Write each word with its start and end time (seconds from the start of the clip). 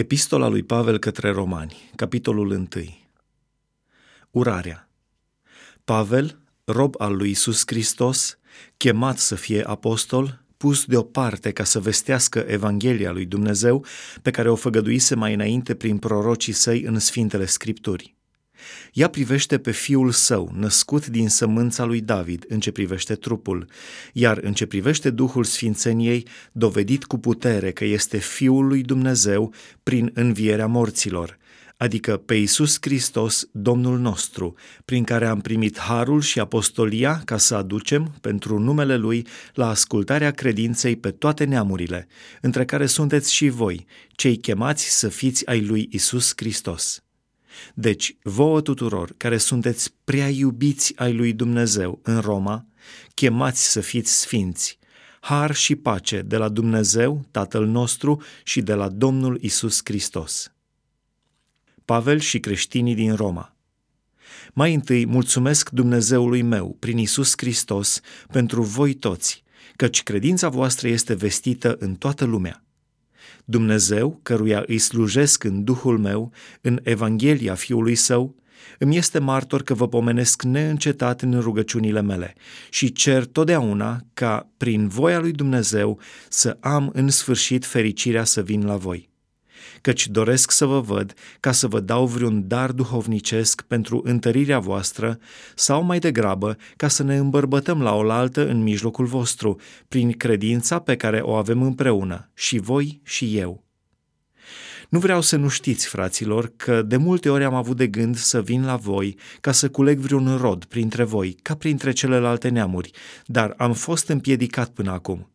Epistola 0.00 0.48
lui 0.48 0.62
Pavel 0.62 0.98
către 0.98 1.30
Romani, 1.30 1.90
capitolul 1.96 2.50
1 2.50 2.68
Urarea 4.30 4.88
Pavel, 5.84 6.38
rob 6.64 6.94
al 6.98 7.16
lui 7.16 7.30
Isus 7.30 7.62
Hristos, 7.66 8.38
chemat 8.76 9.18
să 9.18 9.34
fie 9.34 9.62
apostol, 9.62 10.44
pus 10.56 10.84
deoparte 10.84 11.50
ca 11.50 11.64
să 11.64 11.80
vestească 11.80 12.38
Evanghelia 12.38 13.10
lui 13.10 13.24
Dumnezeu 13.24 13.84
pe 14.22 14.30
care 14.30 14.50
o 14.50 14.54
făgăduise 14.54 15.14
mai 15.14 15.34
înainte 15.34 15.74
prin 15.74 15.98
prorocii 15.98 16.52
săi 16.52 16.82
în 16.82 16.98
Sfintele 16.98 17.46
Scripturi. 17.46 18.16
Ea 18.92 19.08
privește 19.08 19.58
pe 19.58 19.70
fiul 19.70 20.10
său, 20.10 20.52
născut 20.54 21.06
din 21.06 21.28
sămânța 21.28 21.84
lui 21.84 22.00
David, 22.00 22.44
în 22.48 22.60
ce 22.60 22.70
privește 22.70 23.14
trupul, 23.14 23.66
iar 24.12 24.38
în 24.42 24.52
ce 24.52 24.66
privește 24.66 25.10
Duhul 25.10 25.44
Sfințeniei, 25.44 26.26
dovedit 26.52 27.04
cu 27.04 27.18
putere 27.18 27.72
că 27.72 27.84
este 27.84 28.18
fiul 28.18 28.66
lui 28.66 28.82
Dumnezeu 28.82 29.54
prin 29.82 30.10
învierea 30.14 30.66
morților, 30.66 31.38
adică 31.80 32.16
pe 32.16 32.34
Iisus 32.34 32.76
Hristos, 32.80 33.48
Domnul 33.52 33.98
nostru, 33.98 34.54
prin 34.84 35.04
care 35.04 35.26
am 35.26 35.40
primit 35.40 35.78
harul 35.78 36.20
și 36.20 36.40
apostolia 36.40 37.22
ca 37.24 37.36
să 37.36 37.54
aducem, 37.54 38.14
pentru 38.20 38.58
numele 38.58 38.96
Lui, 38.96 39.26
la 39.54 39.68
ascultarea 39.68 40.30
credinței 40.30 40.96
pe 40.96 41.10
toate 41.10 41.44
neamurile, 41.44 42.06
între 42.40 42.64
care 42.64 42.86
sunteți 42.86 43.34
și 43.34 43.48
voi, 43.48 43.86
cei 44.12 44.36
chemați 44.36 44.98
să 44.98 45.08
fiți 45.08 45.46
ai 45.46 45.60
lui 45.60 45.88
Iisus 45.90 46.32
Hristos. 46.36 47.02
Deci, 47.74 48.16
vouă 48.22 48.60
tuturor 48.60 49.14
care 49.16 49.36
sunteți 49.36 49.94
prea 50.04 50.28
iubiți 50.28 50.92
ai 50.96 51.12
lui 51.12 51.32
Dumnezeu 51.32 52.00
în 52.02 52.20
Roma, 52.20 52.66
chemați 53.14 53.70
să 53.70 53.80
fiți 53.80 54.20
sfinți, 54.20 54.78
har 55.20 55.54
și 55.54 55.76
pace 55.76 56.22
de 56.22 56.36
la 56.36 56.48
Dumnezeu, 56.48 57.24
Tatăl 57.30 57.66
nostru 57.66 58.22
și 58.44 58.60
de 58.60 58.74
la 58.74 58.88
Domnul 58.88 59.38
Isus 59.40 59.80
Hristos. 59.84 60.52
Pavel 61.84 62.18
și 62.18 62.40
creștinii 62.40 62.94
din 62.94 63.14
Roma. 63.14 63.54
Mai 64.52 64.74
întâi 64.74 65.06
mulțumesc 65.06 65.70
Dumnezeului 65.70 66.42
meu, 66.42 66.76
prin 66.78 66.98
Isus 66.98 67.32
Hristos, 67.36 68.00
pentru 68.32 68.62
voi 68.62 68.94
toți, 68.94 69.42
căci 69.76 70.02
credința 70.02 70.48
voastră 70.48 70.88
este 70.88 71.14
vestită 71.14 71.76
în 71.78 71.94
toată 71.94 72.24
lumea. 72.24 72.64
Dumnezeu, 73.44 74.20
căruia 74.22 74.64
îi 74.66 74.78
slujesc 74.78 75.44
în 75.44 75.64
Duhul 75.64 75.98
meu, 75.98 76.32
în 76.60 76.80
Evanghelia 76.82 77.54
Fiului 77.54 77.94
Său, 77.94 78.34
îmi 78.78 78.96
este 78.96 79.18
martor 79.18 79.62
că 79.62 79.74
vă 79.74 79.88
pomenesc 79.88 80.42
neîncetat 80.42 81.22
în 81.22 81.40
rugăciunile 81.40 82.00
mele 82.00 82.34
și 82.70 82.92
cer 82.92 83.24
totdeauna 83.24 84.00
ca, 84.14 84.50
prin 84.56 84.88
voia 84.88 85.18
lui 85.18 85.32
Dumnezeu, 85.32 86.00
să 86.28 86.56
am 86.60 86.90
în 86.92 87.08
sfârșit 87.08 87.64
fericirea 87.64 88.24
să 88.24 88.42
vin 88.42 88.66
la 88.66 88.76
voi 88.76 89.09
căci 89.80 90.08
doresc 90.08 90.50
să 90.50 90.64
vă 90.64 90.80
văd 90.80 91.14
ca 91.40 91.52
să 91.52 91.66
vă 91.66 91.80
dau 91.80 92.06
vreun 92.06 92.48
dar 92.48 92.72
duhovnicesc 92.72 93.62
pentru 93.62 94.00
întărirea 94.04 94.58
voastră 94.58 95.18
sau 95.54 95.82
mai 95.82 95.98
degrabă 95.98 96.56
ca 96.76 96.88
să 96.88 97.02
ne 97.02 97.16
îmbărbătăm 97.16 97.82
la 97.82 97.94
oaltă 97.94 98.48
în 98.48 98.62
mijlocul 98.62 99.06
vostru, 99.06 99.60
prin 99.88 100.12
credința 100.12 100.78
pe 100.78 100.96
care 100.96 101.20
o 101.20 101.34
avem 101.34 101.62
împreună, 101.62 102.30
și 102.34 102.58
voi 102.58 103.00
și 103.04 103.36
eu. 103.36 103.64
Nu 104.88 104.98
vreau 104.98 105.20
să 105.20 105.36
nu 105.36 105.48
știți, 105.48 105.86
fraților, 105.86 106.52
că 106.56 106.82
de 106.82 106.96
multe 106.96 107.30
ori 107.30 107.44
am 107.44 107.54
avut 107.54 107.76
de 107.76 107.86
gând 107.86 108.16
să 108.16 108.42
vin 108.42 108.64
la 108.64 108.76
voi 108.76 109.16
ca 109.40 109.52
să 109.52 109.68
culeg 109.68 109.98
vreun 109.98 110.36
rod 110.36 110.64
printre 110.64 111.04
voi, 111.04 111.36
ca 111.42 111.54
printre 111.54 111.92
celelalte 111.92 112.48
neamuri, 112.48 112.90
dar 113.26 113.54
am 113.56 113.72
fost 113.72 114.08
împiedicat 114.08 114.68
până 114.68 114.90
acum 114.90 115.30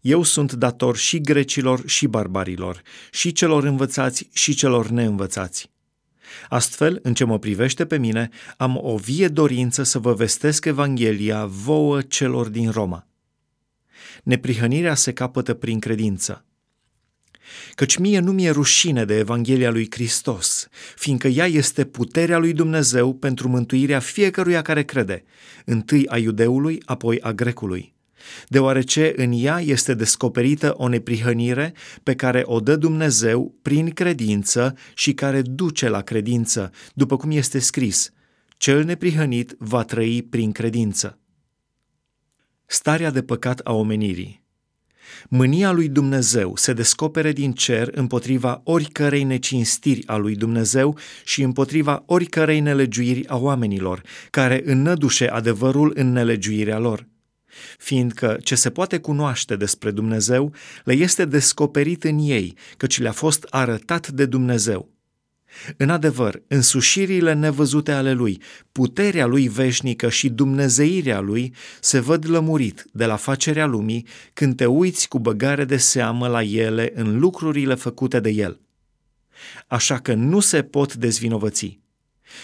eu 0.00 0.22
sunt 0.22 0.52
dator 0.52 0.96
și 0.96 1.20
grecilor 1.20 1.82
și 1.86 2.06
barbarilor, 2.06 2.82
și 3.10 3.32
celor 3.32 3.64
învățați 3.64 4.28
și 4.32 4.54
celor 4.54 4.88
neînvățați. 4.88 5.70
Astfel, 6.48 6.98
în 7.02 7.14
ce 7.14 7.24
mă 7.24 7.38
privește 7.38 7.86
pe 7.86 7.98
mine, 7.98 8.28
am 8.56 8.78
o 8.82 8.96
vie 8.96 9.28
dorință 9.28 9.82
să 9.82 9.98
vă 9.98 10.14
vestesc 10.14 10.64
Evanghelia 10.64 11.44
vouă 11.46 12.02
celor 12.02 12.48
din 12.48 12.70
Roma. 12.70 13.06
Neprihănirea 14.22 14.94
se 14.94 15.12
capătă 15.12 15.54
prin 15.54 15.78
credință. 15.78 16.44
Căci 17.74 17.96
mie 17.96 18.18
nu 18.18 18.32
mi-e 18.32 18.50
rușine 18.50 19.04
de 19.04 19.18
Evanghelia 19.18 19.70
lui 19.70 19.86
Hristos, 19.90 20.68
fiindcă 20.96 21.28
ea 21.28 21.46
este 21.46 21.84
puterea 21.84 22.38
lui 22.38 22.52
Dumnezeu 22.52 23.14
pentru 23.14 23.48
mântuirea 23.48 23.98
fiecăruia 23.98 24.62
care 24.62 24.84
crede, 24.84 25.24
întâi 25.64 26.08
a 26.08 26.18
iudeului, 26.18 26.82
apoi 26.84 27.20
a 27.20 27.32
grecului 27.32 27.94
deoarece 28.48 29.12
în 29.16 29.32
ea 29.34 29.60
este 29.60 29.94
descoperită 29.94 30.74
o 30.76 30.88
neprihănire 30.88 31.74
pe 32.02 32.14
care 32.14 32.42
o 32.44 32.60
dă 32.60 32.76
Dumnezeu 32.76 33.54
prin 33.62 33.90
credință 33.90 34.74
și 34.94 35.12
care 35.14 35.42
duce 35.42 35.88
la 35.88 36.00
credință, 36.00 36.70
după 36.94 37.16
cum 37.16 37.30
este 37.30 37.58
scris, 37.58 38.12
cel 38.56 38.84
neprihănit 38.84 39.54
va 39.58 39.84
trăi 39.84 40.22
prin 40.22 40.52
credință. 40.52 41.18
Starea 42.66 43.10
de 43.10 43.22
păcat 43.22 43.60
a 43.64 43.72
omenirii 43.72 44.40
Mânia 45.28 45.72
lui 45.72 45.88
Dumnezeu 45.88 46.56
se 46.56 46.72
descopere 46.72 47.32
din 47.32 47.52
cer 47.52 47.88
împotriva 47.92 48.60
oricărei 48.64 49.22
necinstiri 49.22 50.06
a 50.06 50.16
lui 50.16 50.34
Dumnezeu 50.34 50.98
și 51.24 51.42
împotriva 51.42 52.02
oricărei 52.06 52.60
nelegiuiri 52.60 53.28
a 53.28 53.36
oamenilor, 53.36 54.02
care 54.30 54.62
înnădușe 54.64 55.28
adevărul 55.28 55.92
în 55.94 56.12
nelegiuirea 56.12 56.78
lor 56.78 57.09
fiindcă 57.78 58.38
ce 58.42 58.54
se 58.54 58.70
poate 58.70 58.98
cunoaște 58.98 59.56
despre 59.56 59.90
Dumnezeu 59.90 60.52
le 60.84 60.92
este 60.92 61.24
descoperit 61.24 62.04
în 62.04 62.18
ei, 62.18 62.54
căci 62.76 63.00
le-a 63.00 63.12
fost 63.12 63.46
arătat 63.50 64.08
de 64.08 64.26
Dumnezeu. 64.26 64.88
În 65.76 65.90
adevăr, 65.90 66.42
însușirile 66.46 67.32
nevăzute 67.32 67.92
ale 67.92 68.12
lui, 68.12 68.42
puterea 68.72 69.26
lui 69.26 69.48
veșnică 69.48 70.08
și 70.08 70.28
dumnezeirea 70.28 71.20
lui 71.20 71.54
se 71.80 72.00
văd 72.00 72.28
lămurit 72.28 72.84
de 72.92 73.04
la 73.04 73.16
facerea 73.16 73.66
lumii 73.66 74.06
când 74.32 74.56
te 74.56 74.66
uiți 74.66 75.08
cu 75.08 75.18
băgare 75.18 75.64
de 75.64 75.76
seamă 75.76 76.28
la 76.28 76.42
ele 76.42 76.92
în 76.94 77.18
lucrurile 77.18 77.74
făcute 77.74 78.20
de 78.20 78.30
el. 78.30 78.60
Așa 79.66 79.98
că 79.98 80.14
nu 80.14 80.40
se 80.40 80.62
pot 80.62 80.94
dezvinovăți 80.94 81.80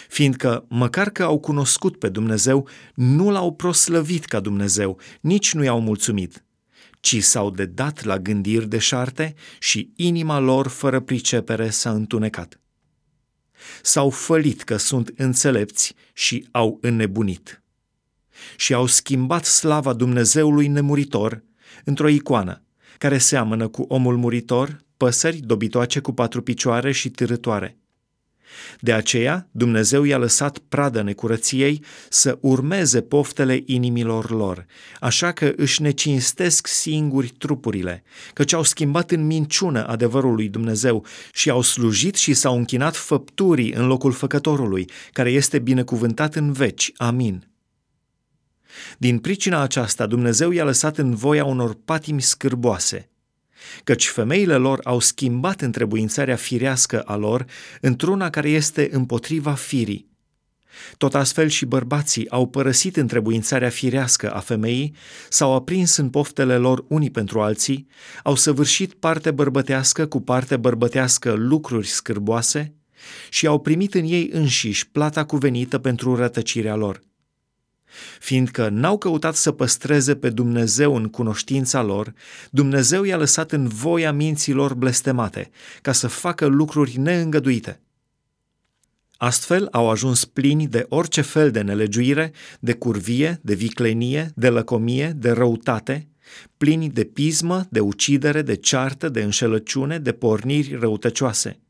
fiindcă, 0.09 0.65
măcar 0.69 1.11
că 1.11 1.23
au 1.23 1.39
cunoscut 1.39 1.99
pe 1.99 2.09
Dumnezeu, 2.09 2.69
nu 2.95 3.31
l-au 3.31 3.53
proslăvit 3.53 4.25
ca 4.25 4.41
Dumnezeu, 4.41 5.01
nici 5.21 5.55
nu 5.55 5.65
i-au 5.65 5.81
mulțumit, 5.81 6.45
ci 7.01 7.23
s-au 7.23 7.51
dedat 7.51 8.05
la 8.05 8.19
gândiri 8.19 8.69
de 8.69 8.79
șarte 8.79 9.35
și 9.59 9.93
inima 9.97 10.39
lor 10.39 10.69
fără 10.69 11.01
pricepere 11.01 11.71
s-a 11.71 11.91
întunecat. 11.91 12.61
S-au 13.83 14.11
fălit 14.11 14.63
că 14.63 14.77
sunt 14.77 15.13
înțelepți 15.17 15.95
și 16.13 16.49
au 16.51 16.79
înnebunit. 16.81 17.63
Și 18.57 18.75
au 18.75 18.87
schimbat 18.87 19.45
slava 19.45 19.93
Dumnezeului 19.93 20.67
nemuritor 20.67 21.45
într-o 21.85 22.09
icoană, 22.09 22.63
care 22.99 23.19
seamănă 23.19 23.69
cu 23.69 23.83
omul 23.83 24.17
muritor, 24.17 24.85
păsări 24.97 25.37
dobitoace 25.37 26.01
cu 26.01 26.13
patru 26.13 26.43
picioare 26.43 26.93
și 26.93 27.11
târătoare– 27.11 27.77
de 28.81 28.93
aceea, 28.93 29.49
Dumnezeu 29.51 30.05
i-a 30.05 30.19
lăsat 30.19 30.59
pradă 30.59 31.03
necurăției 31.03 31.85
să 32.09 32.39
urmeze 32.41 33.01
poftele 33.01 33.63
inimilor 33.67 34.31
lor, 34.31 34.67
așa 35.01 35.33
că 35.33 35.53
își 35.57 35.83
necinstesc 35.83 36.67
singuri 36.67 37.29
trupurile, 37.29 38.03
căci 38.33 38.53
au 38.53 38.63
schimbat 38.63 39.11
în 39.11 39.27
minciună 39.27 39.87
adevărul 39.87 40.35
lui 40.35 40.49
Dumnezeu 40.49 41.05
și 41.33 41.51
au 41.51 41.63
slujit 41.63 42.15
și 42.15 42.35
s-au 42.35 42.57
închinat 42.57 42.97
făpturii 42.97 43.73
în 43.73 43.87
locul 43.87 44.13
făcătorului, 44.13 44.91
care 45.13 45.31
este 45.31 45.59
binecuvântat 45.59 46.35
în 46.35 46.53
veci. 46.53 46.93
Amin. 46.97 47.49
Din 48.99 49.19
pricina 49.19 49.61
aceasta, 49.61 50.07
Dumnezeu 50.07 50.51
i-a 50.51 50.65
lăsat 50.65 50.99
în 50.99 51.15
voia 51.15 51.45
unor 51.45 51.77
patimi 51.85 52.23
scârboase– 52.23 53.09
căci 53.85 54.07
femeile 54.09 54.55
lor 54.55 54.81
au 54.85 55.01
schimbat 55.01 55.61
întrebuințarea 55.61 56.37
firească 56.37 57.01
a 57.01 57.17
lor 57.17 57.45
într-una 57.81 58.31
care 58.31 58.49
este 58.49 58.89
împotriva 58.93 59.53
firii. 59.53 60.15
Tot 60.97 61.15
astfel 61.15 61.49
și 61.49 61.65
bărbații 61.65 62.31
au 62.31 62.47
părăsit 62.47 62.97
întrebuințarea 62.97 63.69
firească 63.69 64.31
a 64.31 64.39
femeii, 64.39 64.95
s-au 65.29 65.55
aprins 65.55 65.97
în 65.97 66.09
poftele 66.09 66.57
lor 66.57 66.85
unii 66.89 67.11
pentru 67.11 67.41
alții, 67.41 67.87
au 68.23 68.35
săvârșit 68.35 68.95
parte 68.95 69.31
bărbătească 69.31 70.07
cu 70.07 70.21
parte 70.21 70.57
bărbătească 70.57 71.33
lucruri 71.33 71.87
scârboase 71.87 72.75
și 73.31 73.47
au 73.47 73.61
primit 73.61 73.95
în 73.95 74.05
ei 74.05 74.29
înșiși 74.33 74.89
plata 74.89 75.25
cuvenită 75.25 75.79
pentru 75.79 76.15
rătăcirea 76.15 76.75
lor 76.75 77.01
fiindcă 78.21 78.69
n-au 78.69 78.99
căutat 78.99 79.35
să 79.35 79.53
păstreze 79.53 80.17
pe 80.17 80.31
Dumnezeu 80.31 80.97
în 80.97 81.09
cunoștința 81.09 81.83
lor, 81.83 82.13
Dumnezeu 82.51 83.05
i-a 83.05 83.17
lăsat 83.17 83.53
în 83.53 83.69
voia 83.69 84.13
minților 84.13 84.75
blestemate, 84.75 85.51
ca 85.83 85.93
să 85.93 86.07
facă 86.07 86.47
lucruri 86.47 86.99
neîngăduite. 86.99 87.81
Astfel 89.17 89.69
au 89.71 89.91
ajuns 89.91 90.25
plini 90.25 90.67
de 90.67 90.87
orice 90.89 91.21
fel 91.21 91.51
de 91.51 91.61
nelegiuire, 91.61 92.33
de 92.61 92.73
curvie, 92.73 93.41
de 93.43 93.55
viclenie, 93.55 94.31
de 94.35 94.49
lăcomie, 94.49 95.13
de 95.17 95.31
răutate, 95.31 96.09
plini 96.57 96.89
de 96.89 97.05
pismă, 97.05 97.67
de 97.71 97.81
ucidere, 97.81 98.43
de 98.43 98.55
ceartă, 98.55 99.09
de 99.09 99.23
înșelăciune, 99.23 99.99
de 99.99 100.13
porniri 100.13 100.75
răutăcioase. 100.75 101.61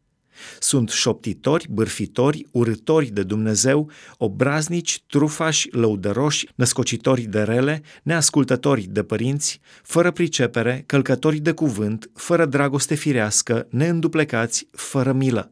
Sunt 0.58 0.90
șoptitori, 0.90 1.66
bârfitori, 1.70 2.46
urători 2.50 3.06
de 3.06 3.22
Dumnezeu, 3.22 3.90
obraznici, 4.16 5.02
trufași, 5.06 5.68
lăudăroși, 5.70 6.48
născocitori 6.54 7.22
de 7.22 7.42
rele, 7.42 7.82
neascultători 8.02 8.82
de 8.82 9.02
părinți, 9.02 9.60
fără 9.82 10.10
pricepere, 10.10 10.84
călcători 10.86 11.38
de 11.38 11.52
cuvânt, 11.52 12.10
fără 12.14 12.46
dragoste 12.46 12.94
firească, 12.94 13.66
neînduplecați, 13.70 14.68
fără 14.70 15.12
milă. 15.12 15.50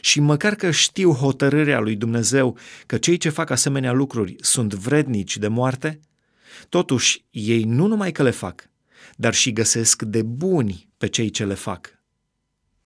Și 0.00 0.20
măcar 0.20 0.54
că 0.54 0.70
știu 0.70 1.10
hotărârea 1.10 1.80
lui 1.80 1.96
Dumnezeu 1.96 2.56
că 2.86 2.98
cei 2.98 3.16
ce 3.16 3.28
fac 3.28 3.50
asemenea 3.50 3.92
lucruri 3.92 4.36
sunt 4.40 4.74
vrednici 4.74 5.36
de 5.36 5.48
moarte, 5.48 6.00
totuși 6.68 7.24
ei 7.30 7.64
nu 7.64 7.86
numai 7.86 8.12
că 8.12 8.22
le 8.22 8.30
fac, 8.30 8.70
dar 9.16 9.34
și 9.34 9.52
găsesc 9.52 10.02
de 10.02 10.22
buni 10.22 10.88
pe 10.98 11.06
cei 11.06 11.30
ce 11.30 11.44
le 11.44 11.54
fac. 11.54 12.01